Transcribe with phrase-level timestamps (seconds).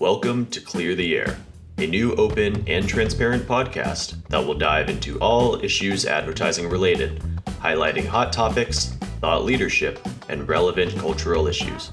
[0.00, 1.36] Welcome to Clear the Air,
[1.76, 7.18] a new open and transparent podcast that will dive into all issues advertising related,
[7.60, 10.00] highlighting hot topics, thought leadership,
[10.30, 11.92] and relevant cultural issues.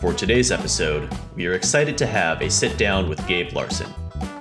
[0.00, 3.92] For today's episode, we are excited to have a sit down with Gabe Larson,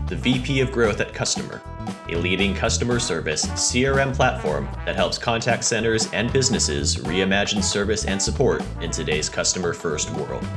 [0.08, 1.60] the VP of Growth at Kustomer,
[2.08, 8.22] a leading customer service CRM platform that helps contact centers and businesses reimagine service and
[8.22, 10.48] support in today's customer first world.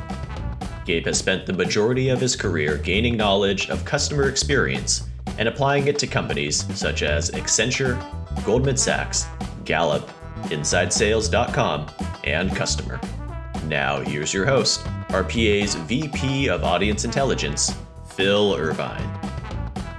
[0.86, 5.88] Gabe has spent the majority of his career gaining knowledge of customer experience and applying
[5.88, 8.00] it to companies such as Accenture,
[8.44, 9.26] Goldman Sachs,
[9.64, 10.08] Gallup,
[10.44, 11.90] InsideSales.com,
[12.22, 13.02] and Kustomer.
[13.64, 17.74] Now, here's your host, RPA's VP of Audience Intelligence,
[18.14, 19.12] Phil Irvine.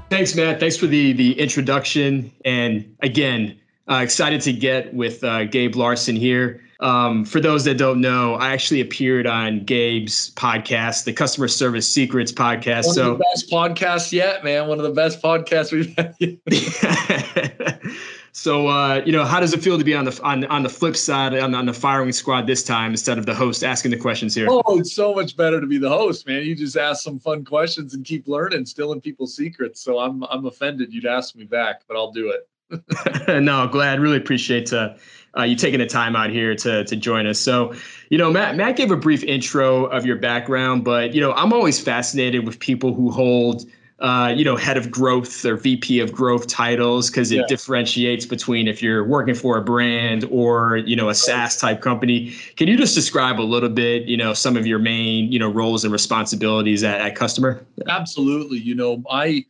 [0.09, 0.61] Thanks, Matt.
[0.61, 2.31] Thanks for the the introduction.
[2.45, 6.61] And again, uh, excited to get with uh, Gabe Larson here.
[6.80, 11.91] Um, for those that don't know, I actually appeared on Gabe's podcast, the Customer Service
[11.91, 12.86] Secrets podcast.
[12.86, 14.67] One so of the best podcasts yet, man.
[14.67, 16.16] One of the best podcasts we've had.
[18.31, 20.69] so uh, you know, how does it feel to be on the on on the
[20.69, 23.97] flip side on, on the firing squad this time instead of the host asking the
[23.97, 24.47] questions here?
[24.47, 26.44] Oh, it's so much better to be the host, man.
[26.44, 29.81] You just ask some fun questions and keep learning, stealing people's secrets.
[29.81, 32.47] So I'm I'm offended you'd ask me back, but I'll do it.
[33.28, 34.00] no, glad.
[34.00, 34.95] Really appreciate uh,
[35.38, 37.39] uh, you taking the time out here to to join us.
[37.39, 37.73] So,
[38.09, 41.53] you know, Matt Matt gave a brief intro of your background, but you know, I'm
[41.53, 43.66] always fascinated with people who hold.
[44.00, 47.45] Uh, you know, head of growth or VP of growth titles because it yeah.
[47.47, 52.31] differentiates between if you're working for a brand or you know a SaaS type company.
[52.58, 55.52] Can you just describe a little bit, you know, some of your main you know
[55.52, 57.66] roles and responsibilities at, at Kustomer?
[57.88, 58.59] Absolutely.
[58.59, 59.45] You know, I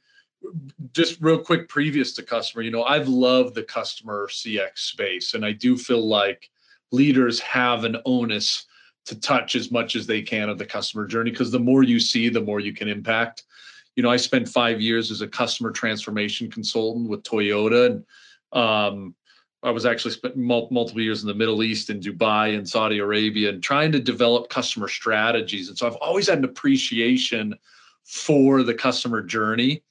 [0.93, 5.45] just real quick previous to Kustomer you know i've loved the customer cx space and
[5.45, 6.49] i do feel like
[6.91, 8.65] leaders have an onus
[9.05, 11.99] to touch as much as they can of the customer journey because the more you
[11.99, 13.43] see the more you can impact.
[13.95, 18.05] You know i spent five years as a customer transformation consultant with toyota and
[18.53, 19.15] um,
[19.63, 23.49] i was actually spent multiple years in the middle east in dubai and saudi arabia
[23.49, 27.55] and trying to develop customer strategies and so i've always had an appreciation
[28.03, 29.83] for the customer journey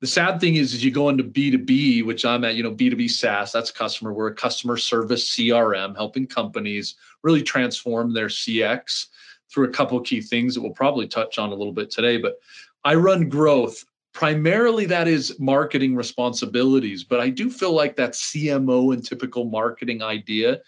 [0.00, 3.10] the sad thing is, is you go into B2B, which I'm at, you know, B2B
[3.10, 4.14] SaaS, that's Kustomer.
[4.14, 9.06] We're a customer service CRM, helping companies really transform their CX
[9.52, 12.16] through a couple key things that we'll probably touch on a little bit today.
[12.16, 12.38] But
[12.84, 13.84] I run growth.
[14.12, 20.02] Primarily, that is marketing responsibilities, but I do feel like that CMO and typical marketing
[20.02, 20.60] idea.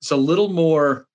[0.00, 1.06] It's a little more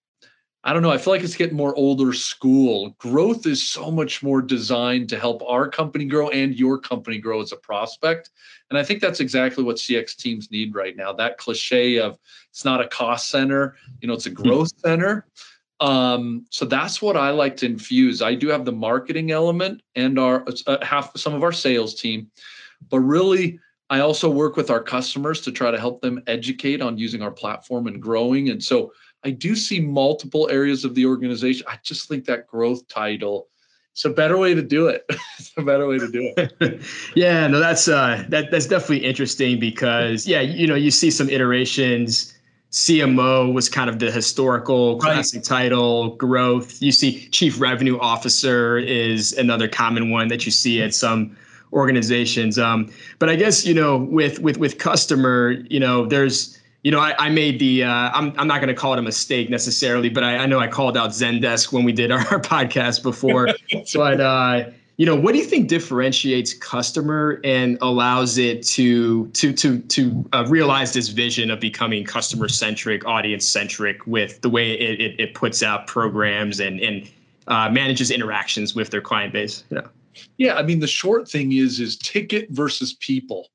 [0.64, 0.92] I don't know.
[0.92, 2.96] I feel like it's getting more older school.
[2.98, 7.42] Growth is so much more designed to help our company grow and your company grow
[7.42, 8.32] as a prospect.
[8.70, 11.14] And I think that's exactly what CX teams need right now.
[11.14, 12.18] That cliche of
[12.50, 14.44] it's not a cost center, you know, it's a hmm.
[14.44, 15.28] growth center.
[15.80, 18.22] Um, so that's what I like to infuse.
[18.22, 22.32] I do have the marketing element and our uh, half some of our sales team,
[22.90, 26.98] but really I also work with our customers to try to help them educate on
[26.98, 28.50] using our platform and growing.
[28.50, 28.92] And so
[29.28, 31.66] I do see multiple areas of the organization.
[31.68, 33.50] I just think that growth title
[33.92, 35.04] it's a better way to do it.
[35.40, 36.82] it's a better way to do it.
[37.16, 41.30] yeah, no, that's uh that that's definitely interesting because yeah, you know, you see some
[41.30, 42.34] iterations.
[42.72, 45.46] CMO was kind of the historical classic right.
[45.46, 46.16] title.
[46.16, 46.82] Growth.
[46.82, 51.36] You see, chief revenue officer is another common one that you see at some
[51.74, 52.58] organizations.
[52.58, 52.90] Um,
[53.20, 57.16] but I guess you know, with with with Kustomer, you know, there's you know, I,
[57.18, 60.24] I made the, uh, I'm, I'm not going to call it a mistake necessarily, but
[60.24, 63.50] I, I know I called out Zendesk when we did our, our podcast before.
[63.94, 69.54] but, uh, you know, what do you think differentiates Kustomer and allows it to to
[69.54, 74.72] to to uh, realize this vision of becoming customer centric, audience centric with the way
[74.72, 77.08] it, it, it, puts out programs and and
[77.46, 79.64] uh, manages interactions with their client base?
[79.70, 79.82] Yeah.
[80.38, 83.50] Yeah, I mean, the short thing is is ticket versus people.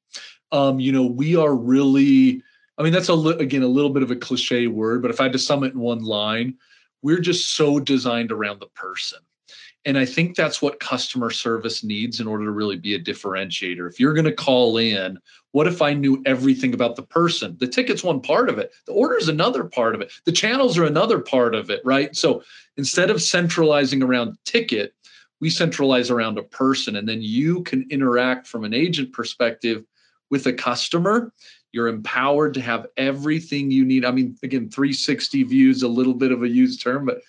[0.53, 2.41] Um, you know, we are really
[2.79, 5.21] I mean, that's a li- again a little bit of a cliche word, but if
[5.21, 6.55] I had to sum it in one line,
[7.03, 9.19] we're just so designed around the person.
[9.85, 13.91] And I think that's what customer service needs in order to really be a differentiator.
[13.91, 15.19] If you're going to call in,
[15.51, 17.57] what if I knew everything about the person?
[17.59, 20.79] The ticket's one part of it, the order is another part of it, the channels
[20.79, 22.15] are another part of it, right?
[22.15, 22.43] So
[22.77, 24.95] instead of centralizing around ticket,
[25.41, 29.85] we centralize around a person, and then you can interact from an agent perspective
[30.31, 31.33] with a customer
[31.73, 34.05] you're empowered to have everything you need.
[34.05, 37.23] I mean, again, 360 views, a little bit of a used term, but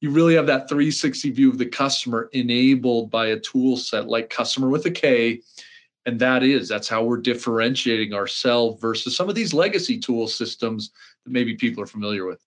[0.00, 4.30] you really have that 360 view of the customer enabled by a tool set like
[4.30, 5.40] Kustomer with a K.
[6.06, 10.90] And that is, that's how we're differentiating ourselves versus some of these legacy tool systems
[11.24, 12.40] that maybe people are familiar with.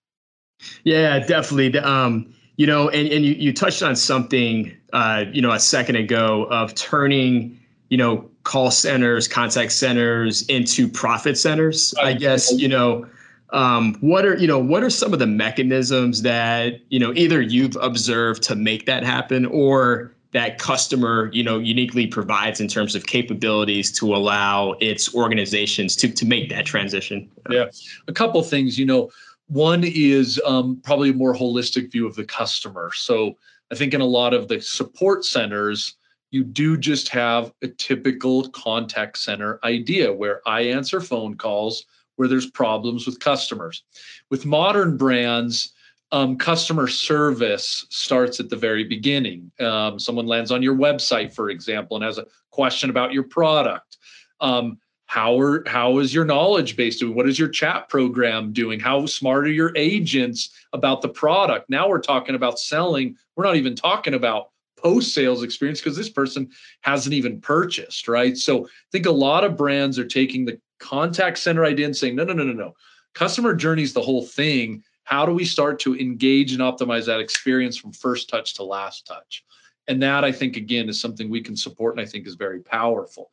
[0.84, 1.76] Yeah, definitely.
[1.80, 5.96] Um, you know, and, and you, you touched on something, uh, you know, a second
[5.96, 7.58] ago of turning,
[7.88, 11.92] you know, call centers, contact centers into profit centers.
[11.98, 12.06] Right.
[12.06, 13.06] I guess, you know,
[13.50, 17.42] um, what are, you know, what are some of the mechanisms that, you know, either
[17.42, 22.94] you've observed to make that happen or that Kustomer, you know, uniquely provides in terms
[22.94, 27.30] of capabilities to allow its organizations to, to make that transition?
[27.50, 27.66] Yeah.
[28.06, 29.10] A couple things, you know,
[29.48, 32.92] one is um, probably a more holistic view of the customer.
[32.94, 33.36] So
[33.70, 35.96] I think in a lot of the support centers,
[36.30, 41.84] you do just have a typical contact center idea where I answer phone calls
[42.16, 43.84] where there's problems with customers.
[44.30, 45.72] With modern brands,
[46.10, 49.50] um, customer service starts at the very beginning.
[49.60, 53.98] Um, someone lands on your website, for example, and has a question about your product.
[54.40, 58.78] Um, how are how is your knowledge base doing what is your chat program doing
[58.78, 63.56] how smart are your agents about the product now we're talking about selling we're not
[63.56, 66.50] even talking about post sales experience because this person
[66.82, 68.36] hasn't even purchased right?
[68.36, 72.16] So i think a lot of brands are taking the contact center idea and saying
[72.16, 72.74] no no no no no.
[73.14, 74.82] Customer journey is the whole thing.
[75.04, 79.06] How do we start to engage and optimize that experience from first touch to last
[79.06, 79.44] touch?
[79.88, 82.60] And that i think again is something we can support and i think is very
[82.60, 83.30] powerful.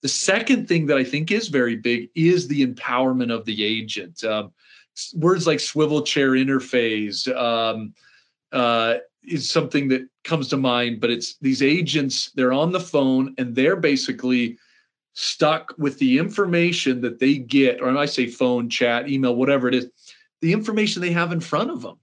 [0.00, 4.22] The second thing that I think is very big is the empowerment of the agent.
[4.22, 4.52] Um,
[5.14, 7.94] words like swivel chair interface um,
[8.52, 13.34] uh, is something that comes to mind, but it's these agents, they're on the phone
[13.38, 14.58] and they're basically
[15.14, 19.74] stuck with the information that they get, or I say phone, chat, email, whatever it
[19.74, 19.90] is,
[20.40, 21.98] the information they have in front of them.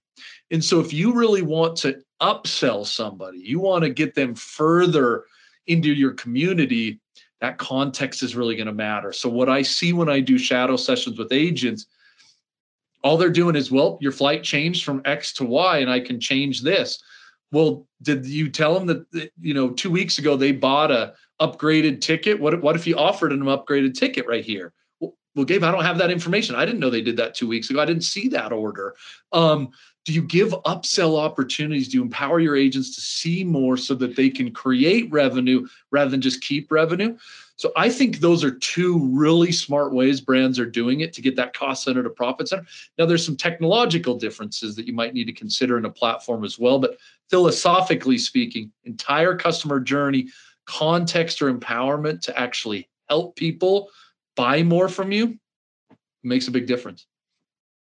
[0.52, 5.24] And so if you really want to upsell somebody, you want to get them further
[5.68, 7.00] into your community,
[7.42, 9.12] that context is really going to matter.
[9.12, 11.88] So what I see when I do shadow sessions with agents,
[13.06, 16.19] all they're doing is, well, your flight changed from X to Y, and I can
[16.19, 17.02] change this.
[17.52, 22.02] Well, did you tell them that you know two weeks ago they bought a upgraded
[22.02, 22.40] ticket?
[22.40, 24.74] What what if you offered an upgraded ticket right here?
[25.00, 26.56] Well, well, Gabe, I don't have that information.
[26.56, 27.80] I didn't know they did that two weeks ago.
[27.80, 28.96] I didn't see that order.
[29.31, 29.69] Um,
[30.06, 34.16] do you give upsell opportunities do you empower your agents to see more so that
[34.16, 37.18] they can create revenue rather than just keep revenue
[37.56, 41.36] so i think those are two really smart ways brands are doing it to get
[41.36, 42.66] that cost center to profit center.
[42.98, 46.60] Now there's some technological differences that you might need to consider in a platform as
[46.60, 46.98] well but
[47.30, 50.28] philosophically speaking entire customer journey
[50.66, 53.90] context or empowerment to actually help people
[54.36, 55.38] buy more from you
[56.24, 57.06] makes a big difference.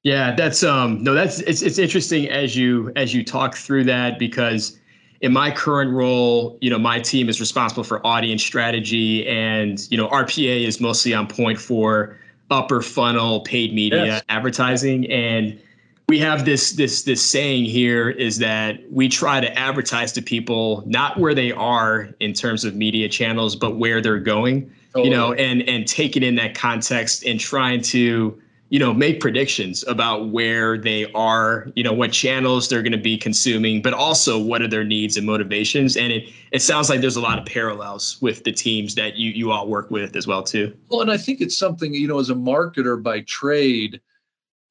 [0.03, 4.19] Yeah, that's um no, that's it's it's interesting as you as you talk through that
[4.19, 4.79] because
[5.21, 9.97] in my current role, you know, my team is responsible for audience strategy and you
[9.97, 12.17] know, RPA is mostly on point for
[12.51, 14.23] upper funnel paid media yes.
[14.29, 15.61] advertising and
[16.09, 20.83] we have this this this saying here is that we try to advertise to people
[20.85, 25.09] not where they are in terms of media channels but where they're going totally.
[25.09, 28.37] you know and and taking in that context and trying to
[28.71, 32.99] you know make predictions about where they are you know what channels they're going to
[32.99, 35.97] be consuming but also what are their needs and motivations.
[35.97, 39.33] And it it sounds like there's a lot of parallels with the teams that you
[39.33, 40.75] you all work with as well too.
[40.89, 44.01] Well and i think it's something you know as a marketer by trade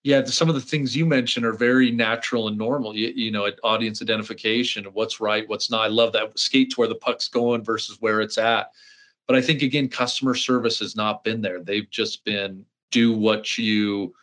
[0.04, 2.96] yeah some of the things you mentioned are very natural and normal.
[2.96, 5.82] You, you know audience identification what's right what's not.
[5.82, 8.72] I love that skate to where the puck's going versus where it's at.
[9.28, 11.60] But i think again customer service has not been there.
[11.62, 14.14] They've just been do what you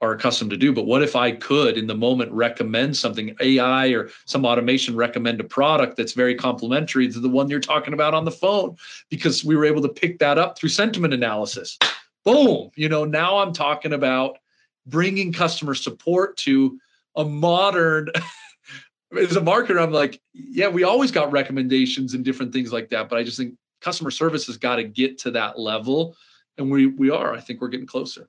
[0.00, 0.72] are accustomed to do.
[0.72, 5.40] But what if I could, in the moment, recommend something, AI or some automation, recommend
[5.40, 8.76] a product that's very complementary to the one you're talking about on the phone?
[9.10, 11.78] Because we were able to pick that up through sentiment analysis.
[12.24, 12.70] Boom.
[12.76, 14.38] You know, now I'm talking about
[14.86, 16.78] bringing customer support to
[17.16, 18.08] a modern.
[19.18, 23.08] as a marketer, I'm like, yeah, we always got recommendations and different things like that.
[23.08, 26.14] But I just think customer service has got to get to that level
[26.58, 27.32] and we we are.
[27.34, 28.28] I think we're getting closer.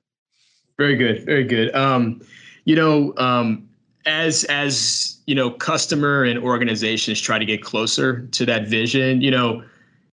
[0.78, 1.74] Very good, very good.
[1.74, 2.22] Um,
[2.64, 3.68] you know, um,
[4.06, 9.20] as as you know, customer and organizations try to get closer to that vision.
[9.20, 9.64] You know,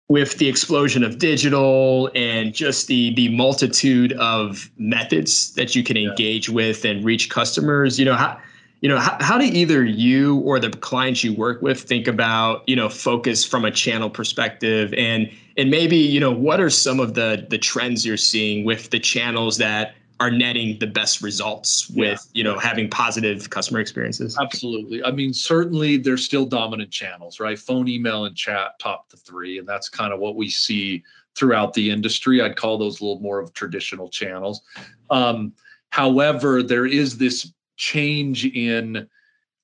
[0.08, 5.96] with the explosion of digital and just the the multitude of methods that you can
[5.96, 7.98] engage with and reach customers.
[7.98, 8.38] You know, how
[8.80, 12.68] you know how, how do either you or the clients you work with think about
[12.68, 17.00] you know focus from a channel perspective and and maybe you know what are some
[17.00, 21.88] of the the trends you're seeing with the channels that are netting the best results
[21.90, 21.96] with
[22.32, 22.38] yeah.
[22.38, 24.36] you know having positive customer experiences?
[24.40, 25.02] Absolutely.
[25.04, 27.58] I mean certainly there's still dominant channels right?
[27.58, 31.02] Phone email and chat top the three and that's kind of what we see
[31.34, 32.42] throughout the industry.
[32.42, 34.62] I'd call those a little more of traditional channels.
[35.10, 35.52] Um,
[35.88, 39.08] however there is this change in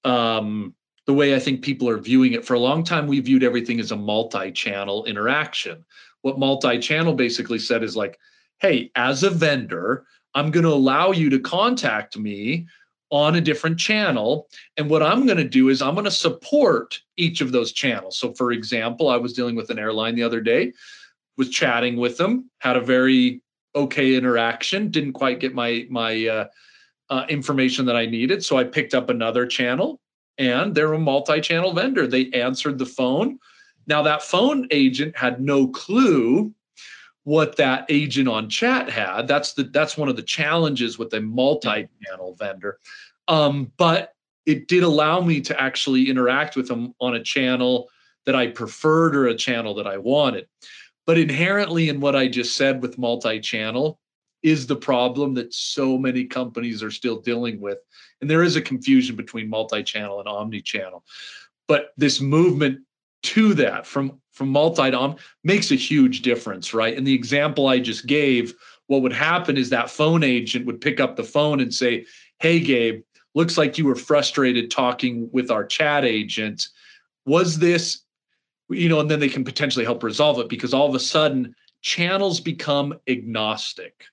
[0.04, 0.74] um,
[1.06, 2.44] the way I think people are viewing it.
[2.44, 5.84] For a long time, we viewed everything as a multi-channel interaction.
[6.22, 8.18] What multi-channel basically said is like,
[8.58, 12.66] hey, as a vendor, I'm going to allow you to contact me
[13.10, 14.48] on a different channel.
[14.76, 18.18] And what I'm going to do is I'm going to support each of those channels.
[18.18, 20.72] So, for example, I was dealing with an airline the other day,
[21.36, 23.42] was chatting with them, had a very
[23.76, 26.46] okay interaction, didn't quite get my my uh,
[27.10, 30.00] uh, information that I needed, so I picked up another channel,
[30.38, 32.06] and they're a multi-channel vendor.
[32.06, 33.38] They answered the phone.
[33.86, 36.52] Now that phone agent had no clue
[37.24, 39.26] what that agent on chat had.
[39.26, 42.78] That's the that's one of the challenges with a multi-channel vendor.
[43.28, 44.14] Um, but
[44.44, 47.88] it did allow me to actually interact with them on a channel
[48.26, 50.46] that I preferred or a channel that I wanted.
[51.04, 53.98] But inherently in what I just said with multi-channel
[54.42, 57.78] is the problem that so many companies are still dealing with.
[58.20, 61.04] And there is a confusion between multi-channel and omni-channel.
[61.68, 62.80] But this movement
[63.24, 66.96] to that from from multi-dom makes a huge difference, right?
[66.96, 68.54] And the example I just gave,
[68.86, 72.04] what would happen is that phone agent would pick up the phone and say,
[72.38, 73.02] "Hey Gabe,
[73.34, 76.68] looks like you were frustrated talking with our chat agent.
[77.24, 78.02] Was this
[78.68, 81.54] you know, and then they can potentially help resolve it because all of a sudden
[81.82, 84.04] channels become agnostic.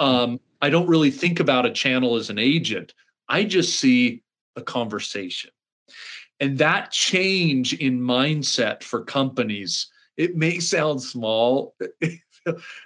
[0.00, 2.94] Um, I don't really think about a channel as an agent.
[3.28, 4.22] I just see
[4.56, 5.50] a conversation.
[6.40, 11.76] And that change in mindset for companies, it may sound small.
[12.00, 12.18] it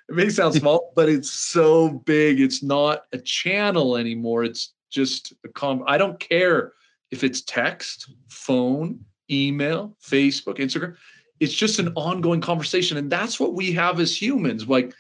[0.09, 2.40] may sound small, but it's so big.
[2.40, 4.44] It's not a channel anymore.
[4.44, 5.85] It's just a com.
[5.87, 6.73] I don't care
[7.12, 8.99] if it's text, phone,
[9.30, 10.97] email, Facebook, Instagram.
[11.38, 12.97] It's just an ongoing conversation.
[12.97, 14.66] And that's what we have as humans.
[14.68, 14.92] Like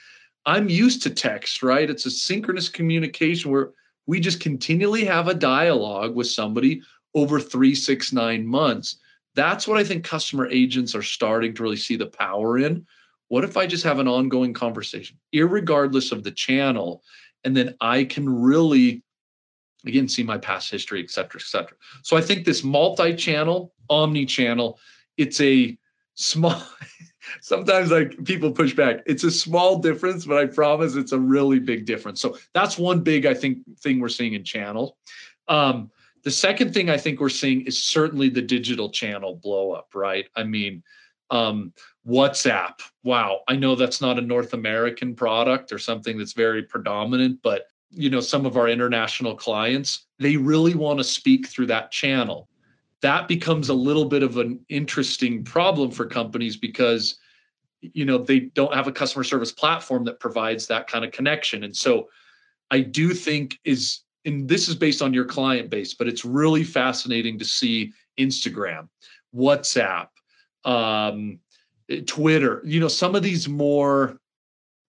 [0.46, 1.88] I'm used to text, right?
[1.88, 3.70] It's a synchronous communication where
[4.06, 6.82] we just continually have a dialogue with somebody
[7.14, 8.98] over three, six, nine months.
[9.34, 12.86] That's what I think customer agents are starting to really see the power in.
[13.28, 17.02] What if I just have an ongoing conversation, regardless of the channel,
[17.42, 19.02] and then I can really,
[19.86, 21.76] again, see my past history, et cetera, et cetera.
[22.02, 24.78] So I think this multi-channel, omni-channel,
[25.16, 25.76] it's a
[26.14, 26.62] small.
[27.40, 29.02] Sometimes like people push back.
[29.06, 32.20] It's a small difference, but I promise it's a really big difference.
[32.20, 34.96] So that's one big, I think, thing we're seeing in channel.
[35.48, 35.90] Um,
[36.22, 40.26] the second thing I think we're seeing is certainly the digital channel blow up, right?
[40.34, 40.82] I mean,
[41.30, 41.72] um,
[42.06, 42.80] WhatsApp.
[43.02, 47.66] Wow, I know that's not a North American product or something that's very predominant, but
[47.90, 52.48] you know, some of our international clients, they really want to speak through that channel.
[53.04, 57.16] That becomes a little bit of an interesting problem for companies because
[57.82, 61.64] you know they don't have a customer service platform that provides that kind of connection.
[61.64, 62.08] And so
[62.70, 66.64] I do think is and this is based on your client base, but it's really
[66.64, 68.88] fascinating to see Instagram,
[69.36, 70.08] WhatsApp,
[70.64, 71.40] um,
[72.06, 74.18] Twitter, you know, some of these more,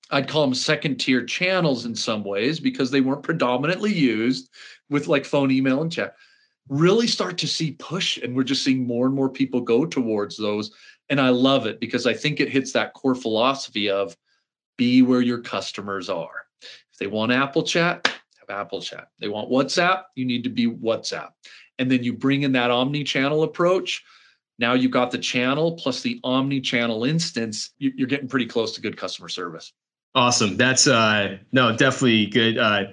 [0.10, 4.50] I'd call them second tier channels in some ways because they weren't predominantly used
[4.89, 6.15] with like phone, email, and chat,
[6.69, 8.17] really start to see push.
[8.17, 10.72] And we're just seeing more and more people go towards those.
[11.10, 14.17] And I love it because I think it hits that core philosophy of
[14.77, 16.45] be where your customers are.
[16.62, 18.07] If they want Apple Chat,
[18.39, 19.10] have Apple Chat.
[19.19, 21.29] They want WhatsApp, you need to be WhatsApp.
[21.77, 24.03] And then you bring in that omni channel approach.
[24.57, 27.72] Now you've got the channel plus the omni channel instance.
[27.77, 29.74] You're getting pretty close to good customer service.
[30.13, 30.55] Awesome.
[30.55, 32.57] That's uh no, definitely good.
[32.57, 32.86] Uh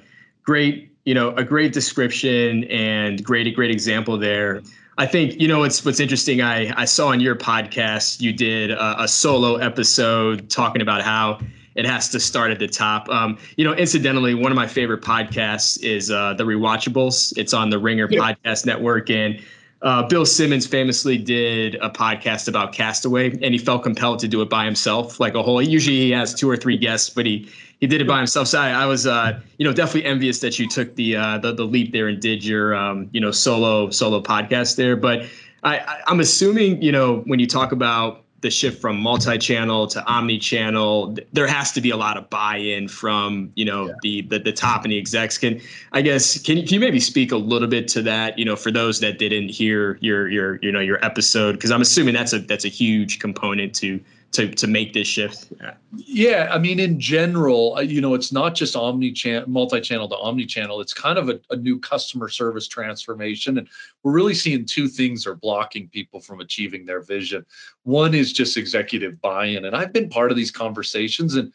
[0.43, 4.63] great, you know, a great description and great, a great example there.
[4.99, 6.43] I think you know what's what's interesting.
[6.43, 11.41] I I saw on your podcast you did a, a solo episode talking about how
[11.75, 13.09] it has to start at the top.
[13.09, 17.33] Um, you know, incidentally, one of my favorite podcasts is uh, the Rewatchables.
[17.39, 18.21] It's on the Ringer yeah.
[18.21, 19.41] Podcast Network, and
[19.81, 24.29] uh, Bill Simmons famously did a podcast about Cast Away, and he felt compelled to
[24.29, 25.63] do it by himself, like a whole.
[25.63, 27.51] Usually, he has two or three guests, but he
[27.83, 28.47] he did it by himself.
[28.47, 31.53] So I, I was, uh, you know, definitely envious that you took the uh, the,
[31.53, 34.95] the leap there and did your, um, you know, solo solo podcast there.
[34.95, 35.27] But
[35.65, 41.17] I, I'm assuming, you know, when you talk about the shift from multi-channel to omni-channel
[41.33, 43.95] there has to be a lot of buy-in from you know yeah.
[44.03, 45.61] the, the, the top and the execs can
[45.93, 48.57] i guess can you, can you maybe speak a little bit to that you know
[48.57, 52.33] for those that didn't hear your your you know your episode because i'm assuming that's
[52.33, 54.01] a that's a huge component to
[54.33, 55.53] to to make this shift?
[55.95, 60.81] Yeah, I mean, in general, uh, you know, it's not just omni-channel, multi-channel to omni-channel.
[60.81, 63.69] It's kind of a, a new customer service transformation, and
[64.03, 67.45] we're really seeing two things are blocking people from achieving their vision.
[67.85, 71.53] One is just executive buy-in, and I've been part of these conversations, and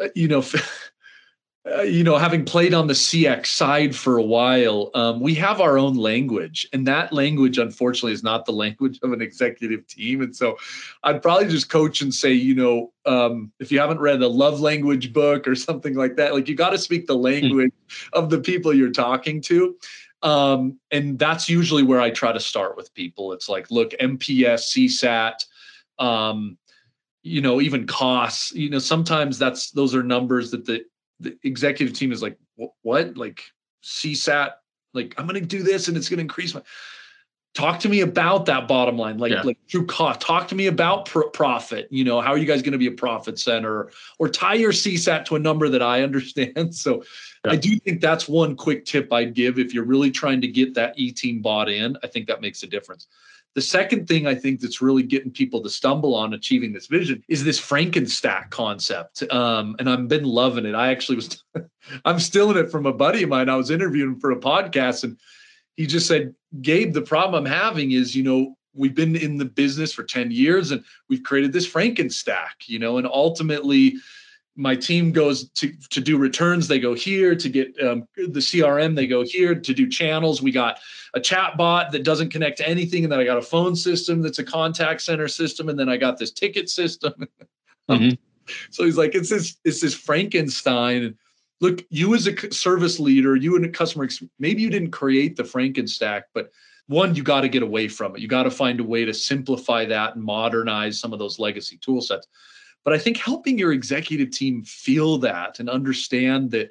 [0.00, 0.44] uh, you know.
[1.66, 5.62] uh, you know, having played on the CX side for a while, um, we have
[5.62, 10.20] our own language, and that language, unfortunately, is not the language of an executive team.
[10.20, 10.58] And so,
[11.04, 14.60] I'd probably just coach and say, you know, um, if you haven't read a love
[14.60, 17.22] language book or something like that, like you got to speak the hmm.
[17.22, 17.72] language
[18.12, 19.76] of the people you're talking to.
[20.22, 23.32] Um, and that's usually where I try to start with people.
[23.32, 25.44] It's like, look, NPS, CSAT,
[25.98, 26.56] um,
[27.22, 28.52] you know, even costs.
[28.52, 30.84] You know, sometimes that's those are numbers that the
[31.20, 32.38] the executive team is like,
[32.82, 33.16] what?
[33.16, 33.42] Like
[33.82, 34.52] CSAT,
[34.92, 36.62] like I'm going to do this and it's going to increase my.
[37.54, 39.42] Talk to me about that bottom line, like yeah.
[39.42, 40.20] like true cost.
[40.20, 41.86] Talk to me about pr- profit.
[41.88, 44.72] You know, how are you guys going to be a profit center, or tie your
[44.72, 46.74] CSAT to a number that I understand.
[46.74, 47.04] So,
[47.44, 47.52] yeah.
[47.52, 50.74] I do think that's one quick tip I'd give if you're really trying to get
[50.74, 51.96] that E team bought in.
[52.02, 53.06] I think that makes a difference.
[53.54, 57.22] The second thing I think that's really getting people to stumble on achieving this vision
[57.28, 59.22] is this Frankenstack concept.
[59.30, 60.74] Um, and I've been loving it.
[60.74, 61.44] I actually was,
[62.04, 63.48] I'm stealing it from a buddy of mine.
[63.48, 65.18] I was interviewing for a podcast and
[65.76, 69.44] he just said, Gabe, the problem I'm having is, you know, we've been in the
[69.44, 73.94] business for 10 years and we've created this Frankenstack, you know, and ultimately,
[74.56, 78.94] my team goes to to do returns they go here to get um, the crm
[78.94, 80.42] they go here to do channels.
[80.42, 80.78] We got
[81.14, 84.22] a chat bot that doesn't connect to anything and then i got a phone system
[84.22, 87.12] that's a contact center system and then i got this ticket system.
[87.90, 88.14] Mm-hmm.
[88.70, 91.18] so he's like it's this it's this frankenstein.
[91.60, 94.08] Look you as a service leader you and a customer
[94.38, 96.50] maybe you didn't create the frankenstack but
[96.86, 98.22] one you got to get away from it.
[98.22, 101.76] You got to find a way to simplify that and modernize some of those legacy
[101.76, 102.26] tool sets
[102.84, 106.70] but I think helping your executive team feel that and understand that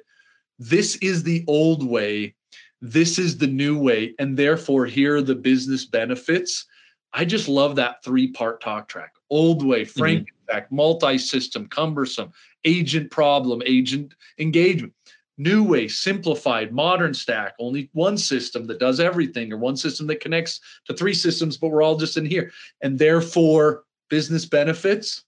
[0.58, 2.34] this is the old way,
[2.80, 6.66] this is the new way, and therefore here are the business benefits.
[7.12, 10.76] I just love that three part talk track old way, Frankenstack, mm-hmm.
[10.76, 12.32] multi system, cumbersome,
[12.64, 14.92] agent problem, agent engagement.
[15.36, 20.20] New way, simplified, modern stack, only one system that does everything, or one system that
[20.20, 22.52] connects to three systems, but we're all just in here.
[22.82, 25.24] And therefore, business benefits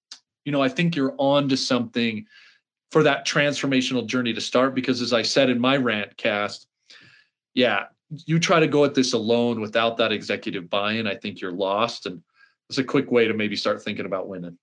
[0.46, 2.24] you know, I think you're on to something
[2.92, 4.74] for that transformational journey to start.
[4.74, 6.68] Because as I said in my rant cast,
[7.52, 11.52] yeah, you try to go at this alone without that executive buy-in, I think you're
[11.52, 12.06] lost.
[12.06, 12.22] And
[12.70, 14.56] it's a quick way to maybe start thinking about winning.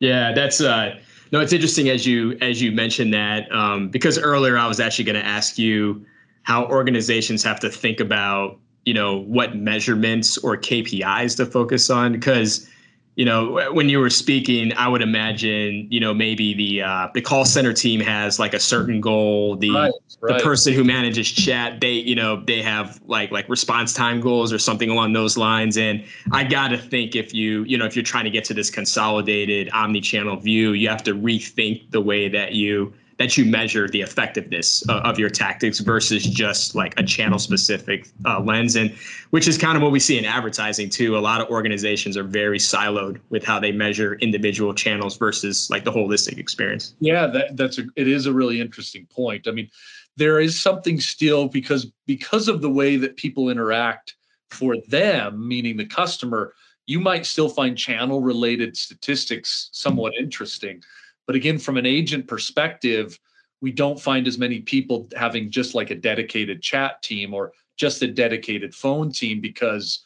[0.00, 0.98] Yeah, that's uh
[1.30, 5.04] no, it's interesting as you as you mentioned that um, because earlier I was actually
[5.04, 6.04] going to ask you
[6.42, 12.12] how organizations have to think about you know what measurements or KPIs to focus on
[12.12, 12.68] because
[13.14, 17.20] you know, when you were speaking, I would imagine, you know, maybe the uh, the
[17.20, 19.56] call center team has like a certain goal.
[19.56, 20.38] The right, right.
[20.38, 24.50] the person who manages chat, they, you know, they have like like response time goals
[24.50, 25.76] or something along those lines.
[25.76, 28.54] And I got to think if you, you know, if you're trying to get to
[28.54, 33.88] this consolidated omni-channel view, you have to rethink the way that you that you measure
[33.88, 38.74] the effectiveness of, of your tactics versus just like a channel specific uh, lens.
[38.74, 38.90] And
[39.30, 41.16] which is kind of what we see in advertising too.
[41.16, 45.84] A lot of organizations are very siloed with how they measure individual channels versus like
[45.84, 46.94] the holistic experience.
[46.98, 49.46] Yeah that, that's a, it is a really interesting point.
[49.46, 49.70] I mean
[50.16, 54.16] there is something still because because of the way that people interact
[54.50, 56.52] for them meaning the customer
[56.86, 60.82] you might still find channel related statistics somewhat interesting
[61.26, 63.18] but again, from an agent perspective,
[63.60, 68.02] we don't find as many people having just like a dedicated chat team or just
[68.02, 70.04] a dedicated phone team because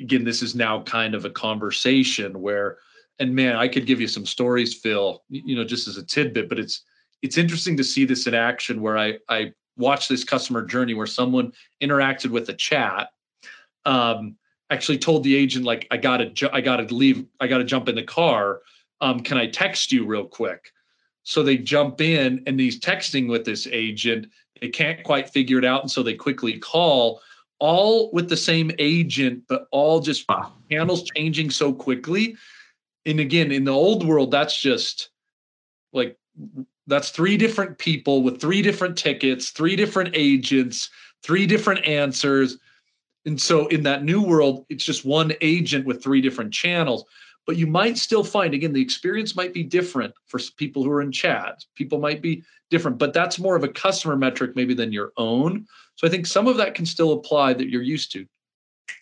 [0.00, 2.78] again this is now kind of a conversation where
[3.18, 6.48] and man i could give you some stories phil you know just as a tidbit
[6.48, 6.82] but it's
[7.22, 11.06] it's interesting to see this in action where i i watched this customer journey where
[11.06, 11.52] someone
[11.82, 13.08] interacted with a chat
[13.86, 14.36] um
[14.70, 17.94] actually told the agent like i gotta ju- i gotta leave i gotta jump in
[17.94, 18.60] the car
[19.02, 20.72] um, can I text you real quick?
[21.24, 24.28] So they jump in and he's texting with this agent.
[24.60, 25.82] They can't quite figure it out.
[25.82, 27.20] And so they quickly call,
[27.58, 30.28] all with the same agent, but all just
[30.70, 32.36] channels changing so quickly.
[33.04, 35.10] And again, in the old world, that's just
[35.92, 36.16] like
[36.86, 40.90] that's three different people with three different tickets, three different agents,
[41.22, 42.58] three different answers.
[43.26, 47.04] And so in that new world, it's just one agent with three different channels
[47.46, 51.02] but you might still find again the experience might be different for people who are
[51.02, 51.64] in chat.
[51.74, 55.66] People might be different but that's more of a customer metric maybe than your own.
[55.96, 58.26] So i think some of that can still apply that you're used to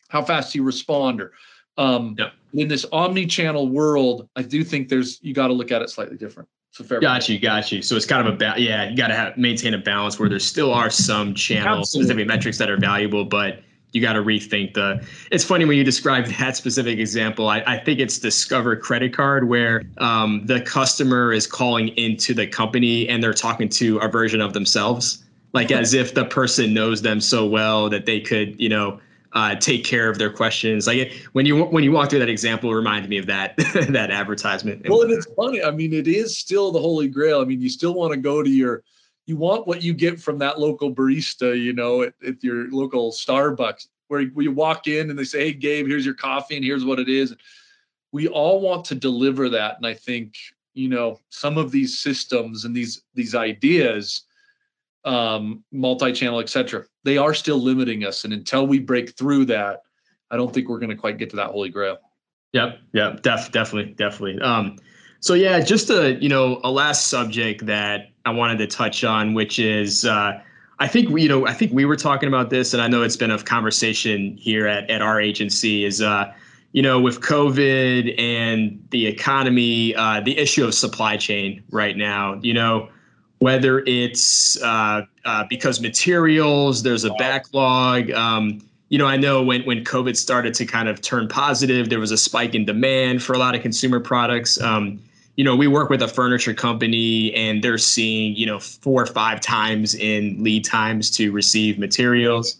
[0.08, 1.32] how fast you respond or
[1.78, 2.30] um, yeah.
[2.52, 6.16] in this omni-channel world i do think there's you got to look at it slightly
[6.16, 6.48] different.
[6.72, 9.08] So fair got you got you so it's kind of a ba- yeah you got
[9.08, 12.76] to have maintain a balance where there still are some channel specific metrics that are
[12.76, 15.04] valuable but you got to rethink the.
[15.30, 17.48] It's funny when you describe that specific example.
[17.48, 22.46] I, I think it's Discover credit card where um, the customer is calling into the
[22.46, 27.02] company and they're talking to a version of themselves, like as if the person knows
[27.02, 29.00] them so well that they could, you know,
[29.32, 30.86] uh, take care of their questions.
[30.86, 33.56] Like when you when you walk through that example, it reminded me of that
[33.88, 34.88] that advertisement.
[34.88, 35.62] Well, and it's funny.
[35.62, 37.40] I mean, it is still the holy grail.
[37.40, 38.82] I mean, you still want to go to your
[39.30, 43.12] you want what you get from that local barista, you know, at, at your local
[43.12, 46.84] Starbucks, where you walk in and they say, "Hey, Gabe, here's your coffee, and here's
[46.84, 47.36] what it is."
[48.10, 50.34] We all want to deliver that, and I think
[50.74, 54.22] you know some of these systems and these these ideas,
[55.04, 56.86] um, multi-channel, etc.
[57.04, 59.82] They are still limiting us, and until we break through that,
[60.32, 61.98] I don't think we're going to quite get to that holy grail.
[62.52, 64.40] Yep, yep, def, definitely, definitely.
[64.40, 64.76] Um,
[65.20, 69.34] so yeah, just a you know a last subject that I wanted to touch on,
[69.34, 70.40] which is uh,
[70.78, 73.02] I think we, you know I think we were talking about this, and I know
[73.02, 76.32] it's been a conversation here at at our agency is uh,
[76.72, 82.40] you know with COVID and the economy, uh, the issue of supply chain right now,
[82.42, 82.88] you know
[83.40, 88.10] whether it's uh, uh, because materials there's a backlog.
[88.10, 92.00] Um, you know, I know when when COVID started to kind of turn positive, there
[92.00, 94.60] was a spike in demand for a lot of consumer products.
[94.60, 94.98] Um,
[95.40, 99.06] you know, we work with a furniture company and they're seeing, you know, four or
[99.06, 102.58] five times in lead times to receive materials.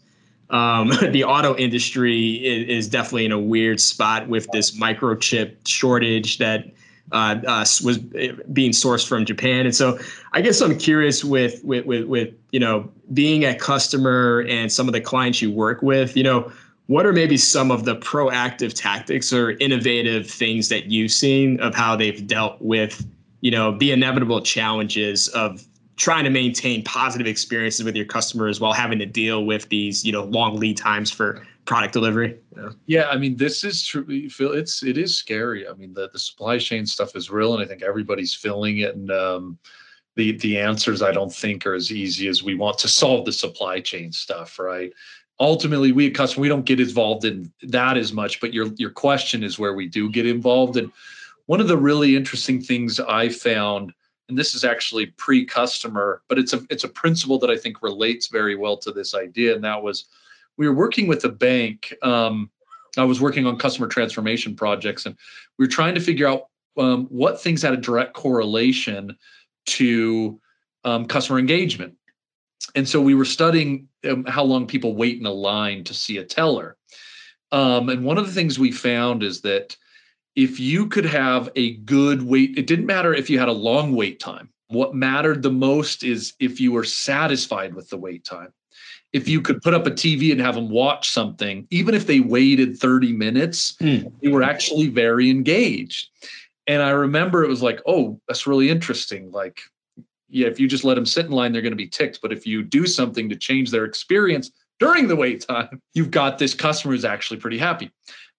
[0.48, 6.38] Um, the auto industry is, is, definitely in a weird spot with this microchip shortage
[6.38, 6.70] that
[7.12, 9.66] uh, uh, was being sourced from Japan.
[9.66, 9.98] And so
[10.32, 14.88] I guess I'm curious with, with, with, with, you know, being a customer and some
[14.88, 16.50] of the clients you work with, you know,
[16.90, 21.72] what are maybe some of the proactive tactics or innovative things that you've seen of
[21.72, 23.06] how they've dealt with
[23.42, 25.64] you know the inevitable challenges of
[25.96, 30.10] trying to maintain positive experiences with your customers while having to deal with these you
[30.10, 32.36] know long lead times for product delivery?
[32.56, 34.04] Yeah, yeah i mean this is true.
[34.08, 35.68] It's it is scary.
[35.68, 38.96] I mean the, the supply chain stuff is real and i think everybody's feeling it
[38.96, 39.58] and um,
[40.16, 43.32] the the answers i don't think are as easy as we want to solve the
[43.32, 44.92] supply chain stuff right
[45.40, 48.90] ultimately we at Kustomer we don't get involved in that as much but your your
[48.90, 50.76] question is where we do get involved.
[50.76, 50.92] And
[51.46, 53.92] one of the really interesting things i found
[54.28, 58.28] and this is actually pre-Kustomer but it's a it's a principle that i think relates
[58.28, 60.04] very well to this idea and that was
[60.58, 62.48] we were working with a bank um,
[62.98, 65.16] i was working on customer transformation projects and
[65.58, 66.42] we were trying to figure out
[66.78, 69.16] um, what things had a direct correlation
[69.66, 70.40] to
[70.84, 71.96] um, customer engagement
[72.74, 76.18] and so we were studying um, how long people wait in a line to see
[76.18, 76.76] a teller.
[77.52, 79.76] Um, and one of the things we found is that
[80.36, 83.94] if you could have a good wait, it didn't matter if you had a long
[83.94, 84.50] wait time.
[84.68, 88.52] What mattered the most is if you were satisfied with the wait time.
[89.12, 92.20] If you could put up a TV and have them watch something, even if they
[92.20, 94.10] waited 30 minutes, mm.
[94.22, 96.08] they were actually very engaged.
[96.68, 99.32] And I remember it was like, oh, that's really interesting.
[99.32, 99.60] Like
[100.30, 102.20] yeah, if you just let them sit in line, they're going to be ticked.
[102.22, 106.38] But if you do something to change their experience during the wait time, you've got
[106.38, 107.90] this customer who's actually pretty happy.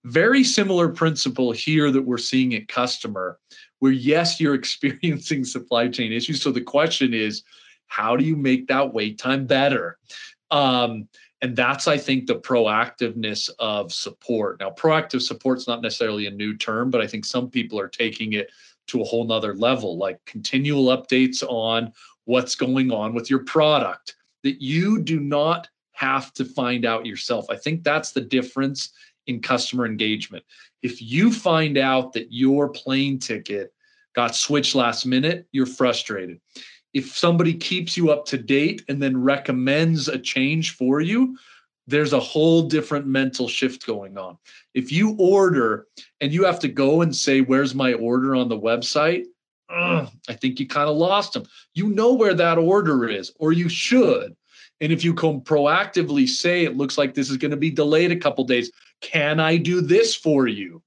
[0.06, 3.36] Very similar principle here that we're seeing at Kustomer,
[3.80, 6.42] where yes, you're experiencing supply chain issues.
[6.42, 7.44] So the question is,
[7.88, 9.98] how do you make that wait time better?
[10.50, 11.08] Um,
[11.42, 14.60] and that's, I think, the proactiveness of support.
[14.60, 18.34] Now, proactive support's not necessarily a new term, but I think some people are taking
[18.34, 18.52] it
[18.92, 21.92] to a whole nother level, like continual updates on
[22.26, 27.46] what's going on with your product that you do not have to find out yourself.
[27.50, 28.90] I think that's the difference
[29.28, 30.44] in customer engagement.
[30.82, 33.74] If you find out that your plane ticket
[34.14, 36.40] got switched last minute, you're frustrated.
[36.94, 41.38] If somebody keeps you up to date and then recommends a change for you,
[41.88, 44.38] there's a whole different mental shift going on.
[44.74, 45.88] If you order
[46.20, 49.26] and you have to go and say, Where's my order on the website?
[49.70, 51.44] Ugh, I think you kind of lost them.
[51.74, 54.36] You know where that order is, or you should.
[54.80, 58.12] And if you come proactively say, It looks like this is going to be delayed
[58.12, 60.82] a couple days, can I do this for you?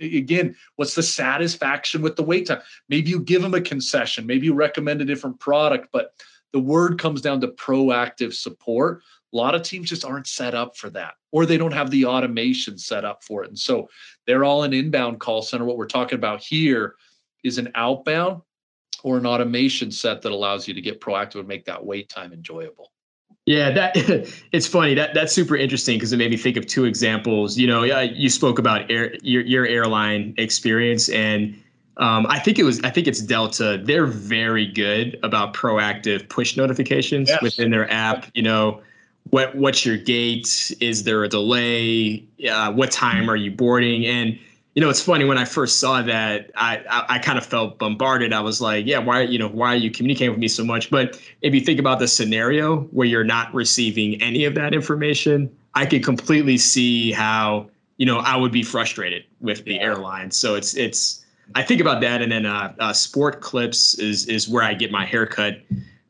[0.00, 2.60] Again, what's the satisfaction with the wait time?
[2.88, 6.12] Maybe you give them a concession, maybe you recommend a different product, but
[6.52, 9.02] the word comes down to proactive support
[9.34, 12.06] a lot of teams just aren't set up for that, or they don't have the
[12.06, 13.48] automation set up for it.
[13.48, 13.88] And so
[14.26, 15.64] they're all an inbound call center.
[15.64, 16.94] What we're talking about here
[17.42, 18.42] is an outbound
[19.02, 22.32] or an automation set that allows you to get proactive and make that wait time
[22.32, 22.92] enjoyable.
[23.46, 23.92] Yeah, that
[24.52, 24.94] it's funny.
[24.94, 27.58] That that's super interesting because it made me think of two examples.
[27.58, 31.60] You know, you spoke about air, your your airline experience, and
[31.98, 33.80] um, I think it was I think it's Delta.
[33.82, 37.42] They're very good about proactive push notifications yes.
[37.42, 38.26] within their app.
[38.34, 38.80] You know,
[39.30, 40.74] what what's your gate?
[40.80, 42.24] Is there a delay?
[42.48, 44.06] Uh, what time are you boarding?
[44.06, 44.38] And
[44.74, 47.78] you know, it's funny when I first saw that, I, I, I kind of felt
[47.78, 48.32] bombarded.
[48.32, 50.90] I was like, yeah, why you know why are you communicating with me so much?
[50.90, 55.54] But if you think about the scenario where you're not receiving any of that information,
[55.74, 60.32] I could completely see how you know I would be frustrated with the airline.
[60.32, 64.48] So it's it's I think about that, and then uh, uh, Sport Clips is is
[64.48, 65.60] where I get my haircut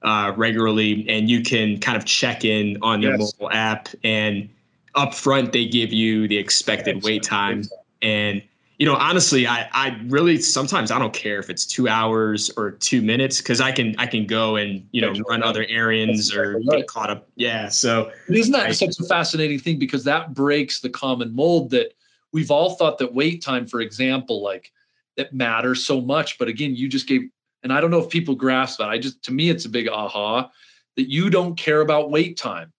[0.05, 3.35] uh, regularly, and you can kind of check in on their yes.
[3.39, 4.49] mobile app, and
[4.95, 7.65] up front they give you the expected wait time,
[8.03, 8.43] and
[8.79, 12.73] you know honestly, I I really sometimes I don't care if it's two hours or
[12.73, 16.61] two minutes because I can I can go and you know run other errands or
[16.61, 17.29] get caught up.
[17.37, 21.71] Yeah, so isn't that I, such a fascinating thing because that breaks the common mold
[21.71, 21.95] that
[22.35, 24.71] we've all thought that wait time, for example, like
[25.17, 26.39] that matters so much.
[26.39, 27.23] But again, you just gave,
[27.65, 28.91] and I don't know if people grasp that.
[28.91, 30.51] I just, to me, it's a big aha
[30.97, 32.73] that you don't care about wait time.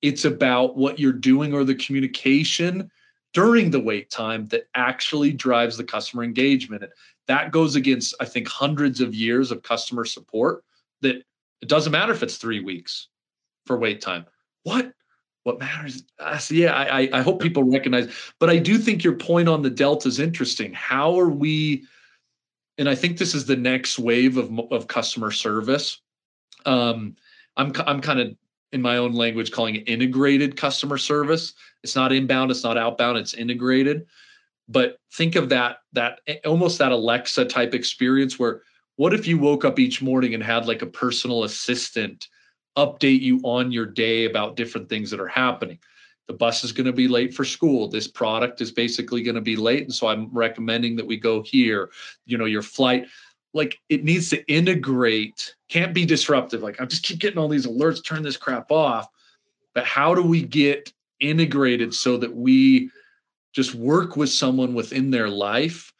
[0.00, 2.90] It's about what you're doing or the communication
[3.34, 6.82] during the wait time that actually drives the customer engagement.
[6.82, 6.92] And
[7.28, 10.64] that goes against, I think, hundreds of years of customer support
[11.02, 13.08] that it doesn't matter if it's three weeks
[13.66, 14.26] for wait time.
[14.64, 14.92] What?
[15.44, 19.14] what matters uh, so yeah I, I hope people recognize but i do think your
[19.14, 21.84] point on the delta is interesting how are we
[22.78, 26.00] and i think this is the next wave of, of customer service.
[26.64, 27.16] Um,
[27.56, 28.36] i'm i'm kind of
[28.72, 31.52] in my own language calling it integrated customer service.
[31.82, 34.06] It's not inbound it's not outbound it's integrated.
[34.68, 38.62] But think of that that almost that alexa type experience where
[38.96, 42.28] what if you woke up each morning and had like a personal assistant
[42.76, 45.78] update you on your day about different things that are happening.
[46.32, 47.88] The bus is going to be late for school.
[47.88, 49.82] This product is basically going to be late.
[49.82, 51.90] And so I'm recommending that we go here.
[52.24, 53.06] You know, your flight,
[53.52, 56.62] like it needs to integrate, can't be disruptive.
[56.62, 59.08] Like I just keep getting all these alerts, turn this crap off.
[59.74, 60.90] But how do we get
[61.20, 62.90] integrated so that we
[63.52, 65.92] just work with someone within their life?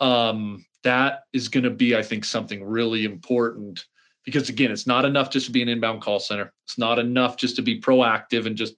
[0.00, 3.86] Um, that is going to be, I think, something really important
[4.24, 6.52] because again, it's not enough just to be an inbound call center.
[6.66, 8.74] It's not enough just to be proactive and just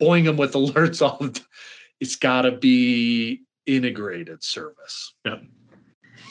[0.00, 1.46] boing them with alerts all the time.
[2.00, 5.14] It's got to be integrated service.
[5.24, 5.36] Yeah.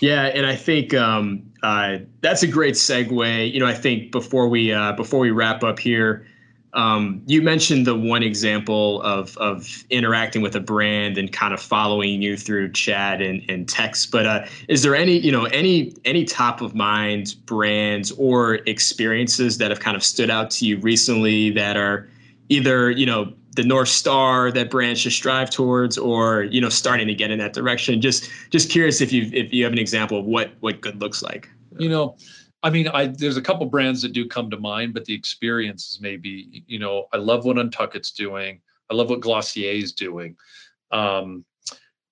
[0.01, 3.53] Yeah, and I think um, uh, that's a great segue.
[3.53, 6.25] You know, I think before we uh, before we wrap up here,
[6.73, 11.61] um, you mentioned the one example of of interacting with a brand and kind of
[11.61, 14.09] following you through chat and, and text.
[14.09, 19.59] But uh, is there any you know any any top of mind brands or experiences
[19.59, 22.09] that have kind of stood out to you recently that are
[22.49, 27.07] either you know the north star that brands should strive towards or you know starting
[27.07, 30.17] to get in that direction just just curious if you if you have an example
[30.17, 32.15] of what what good looks like you know
[32.63, 35.99] I mean, I there's a couple brands that do come to mind, but the experiences
[35.99, 38.61] maybe, you know, I love what Untuckit's doing.
[38.89, 40.35] I love what Glossier is doing.
[40.91, 41.45] Um,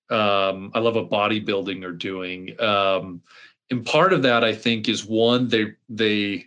[0.08, 2.60] um, I love what bodybuilding are doing.
[2.60, 3.22] Um,
[3.70, 6.46] and part of that, I think, is one they they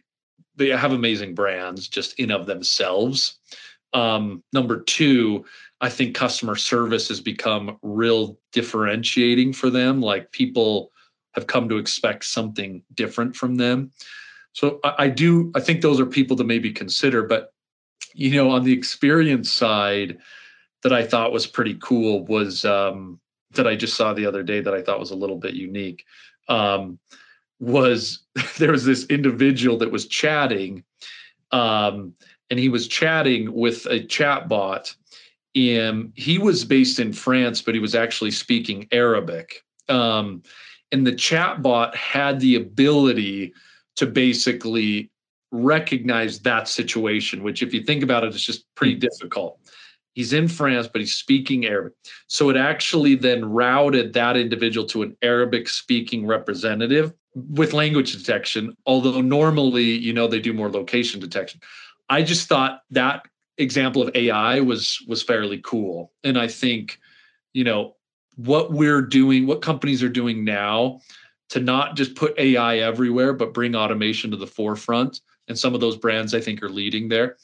[0.55, 3.39] they have amazing brands just in of themselves.
[3.93, 5.45] Um, number two,
[5.81, 10.01] I think customer service has become real differentiating for them.
[10.01, 10.91] Like people
[11.33, 13.91] have come to expect something different from them.
[14.53, 17.23] So I, I do, I think those are people to maybe consider.
[17.23, 17.53] But,
[18.13, 20.17] you know, on the experience side,
[20.83, 23.19] that I thought was pretty cool was um,
[23.51, 26.05] that I just saw the other day that I thought was a little bit unique.
[26.49, 26.99] Um,
[27.59, 28.19] was
[28.57, 30.83] there was this individual that was chatting,
[31.51, 32.13] um,
[32.49, 34.95] and he was chatting with a chat bot.
[35.55, 39.63] And he was based in France, but he was actually speaking Arabic.
[39.87, 40.41] Um,
[40.93, 43.53] and the chatbot had the ability
[43.95, 45.09] to basically
[45.51, 49.01] recognize that situation which if you think about it is just pretty hmm.
[49.01, 49.59] difficult
[50.13, 51.93] he's in france but he's speaking arabic
[52.25, 58.75] so it actually then routed that individual to an arabic speaking representative with language detection
[58.87, 61.61] although normally you know they do more location detection
[62.09, 63.23] i just thought that
[63.57, 66.99] example of ai was was fairly cool and i think
[67.53, 67.95] you know
[68.35, 70.99] what we're doing, what companies are doing now
[71.49, 75.21] to not just put AI everywhere, but bring automation to the forefront.
[75.47, 77.37] And some of those brands I think are leading there.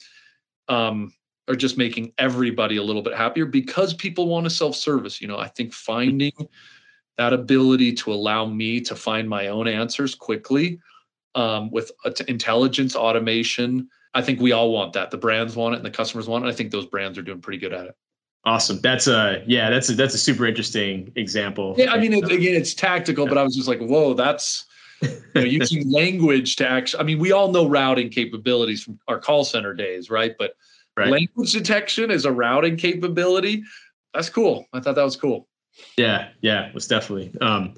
[0.67, 1.13] Um,
[1.48, 5.19] are just making everybody a little bit happier because people want to self-service.
[5.19, 6.32] You know, I think finding
[7.17, 10.80] that ability to allow me to find my own answers quickly
[11.34, 11.91] um, with
[12.28, 13.89] intelligence automation.
[14.13, 15.12] I think we all want that.
[15.12, 16.48] The brands want it and the customers want it.
[16.50, 17.95] I think those brands are doing pretty good at it.
[18.45, 18.80] Awesome.
[18.82, 19.69] That's a yeah.
[19.69, 21.76] That's a that's a super interesting example.
[21.78, 23.30] Yeah, I mean, it, again, it's tactical, yeah.
[23.30, 24.65] but I was just like, whoa, that's
[25.02, 27.02] you know, using language to actually.
[27.02, 30.36] I mean, we all know routing capabilities from our call center days, right?
[30.39, 30.54] But
[30.95, 31.10] right.
[31.10, 33.63] language detection is a routing capability.
[34.13, 34.65] That's cool.
[34.74, 35.48] I thought that was cool.
[35.98, 37.34] Yeah, yeah, it was definitely.
[37.41, 37.74] Um,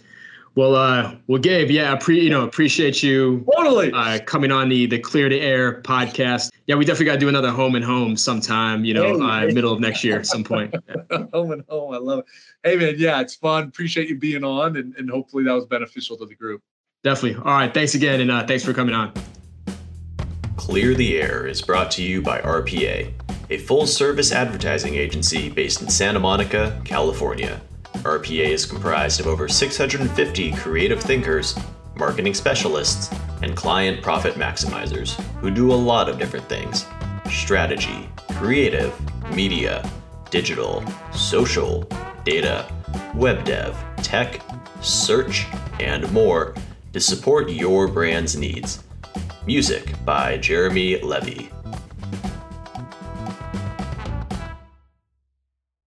[0.55, 4.85] well, uh, well, Gabe, yeah, pre- you know, appreciate you totally uh, coming on the
[4.85, 6.51] the Clear the Air podcast.
[6.67, 8.83] Yeah, we definitely got to do another home and home sometime.
[8.83, 10.75] You know, hey, uh, middle of next year at some point.
[11.33, 12.25] home and home, I love it.
[12.63, 13.63] Hey, man, yeah, it's fun.
[13.63, 16.61] Appreciate you being on, and, and hopefully that was beneficial to the group.
[17.03, 17.37] Definitely.
[17.37, 19.13] All right, thanks again, and uh, thanks for coming on.
[20.57, 23.11] Clear the Air is brought to you by RPA,
[23.49, 27.61] a full service advertising agency based in Santa Monica, California.
[28.03, 31.57] RPA is comprised of over 650 creative thinkers,
[31.95, 36.85] marketing specialists, and client profit maximizers who do a lot of different things
[37.29, 38.93] strategy, creative,
[39.35, 39.87] media,
[40.31, 40.83] digital,
[41.13, 41.87] social,
[42.25, 42.71] data,
[43.13, 44.41] web dev, tech,
[44.81, 45.45] search,
[45.79, 46.55] and more
[46.93, 48.83] to support your brand's needs.
[49.45, 51.51] Music by Jeremy Levy.